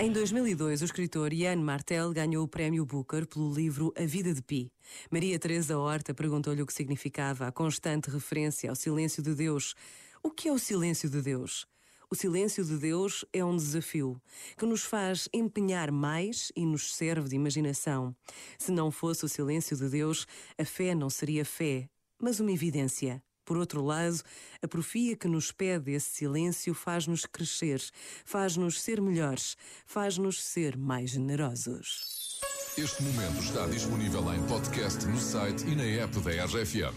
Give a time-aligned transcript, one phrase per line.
[0.00, 4.42] Em 2002, o escritor Ian Martel ganhou o prémio Booker pelo livro A Vida de
[4.42, 4.72] Pi.
[5.08, 9.72] Maria Teresa Horta perguntou-lhe o que significava a constante referência ao silêncio de Deus.
[10.20, 11.64] O que é o silêncio de Deus?
[12.10, 14.20] O silêncio de Deus é um desafio
[14.58, 18.14] que nos faz empenhar mais e nos serve de imaginação.
[18.58, 20.26] Se não fosse o silêncio de Deus,
[20.58, 21.88] a fé não seria fé,
[22.20, 23.22] mas uma evidência.
[23.44, 24.22] Por outro lado,
[24.62, 27.82] a profia que nos pede esse silêncio faz-nos crescer,
[28.24, 29.56] faz-nos ser melhores,
[29.86, 32.40] faz-nos ser mais generosos.
[32.76, 36.94] Este momento está disponível em podcast no site e na app da RFM.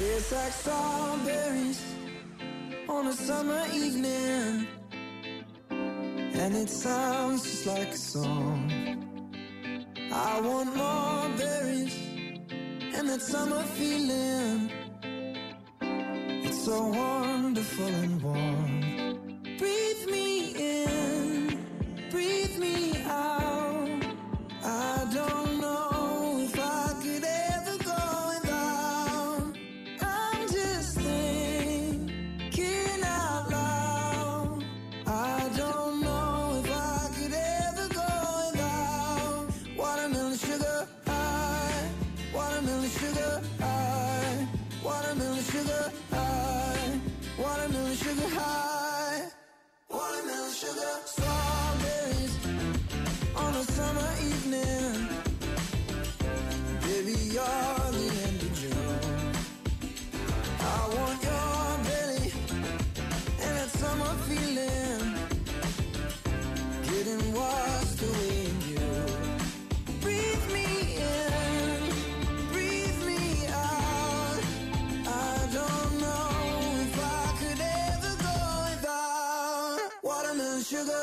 [0.00, 1.80] It's like strawberries
[2.88, 4.68] on a summer evening,
[5.70, 8.70] and it sounds just like a song.
[10.12, 11.28] I want more
[13.18, 14.70] that summer feeling.
[16.44, 18.67] It's so wonderful and warm.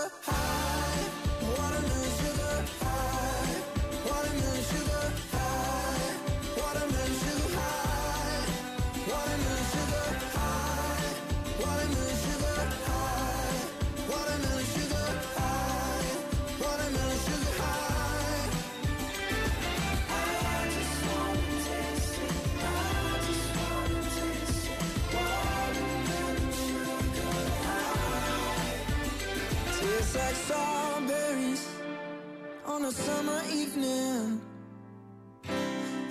[0.06, 0.45] High,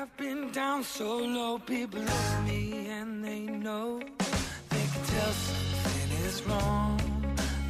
[0.00, 4.00] I've been down so low, people at me and they know
[4.70, 7.00] they can tell something is wrong,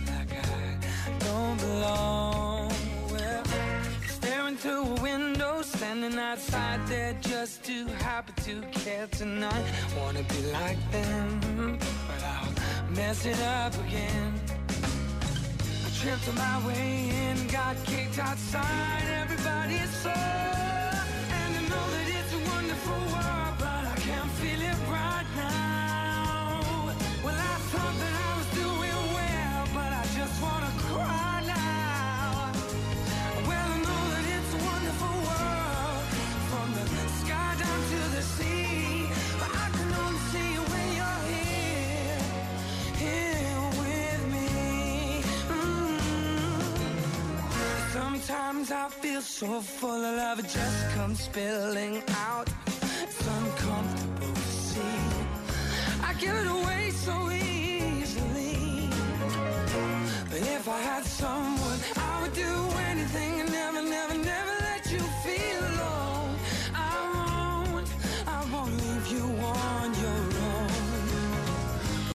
[0.06, 2.72] like I don't belong.
[3.10, 3.44] Well,
[4.06, 9.64] staring through a window, standing outside there just too happy to care tonight.
[9.98, 12.52] Wanna be like them, but I'll
[12.90, 14.59] mess it up again.
[16.02, 19.02] On my way in, got kicked outside.
[19.20, 20.79] Everybody saw,
[48.20, 52.50] Sometimes I feel so full of love, it just comes spilling out.